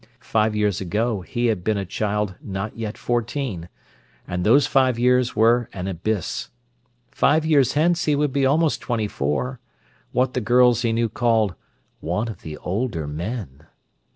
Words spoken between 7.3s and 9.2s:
years hence he would be almost twenty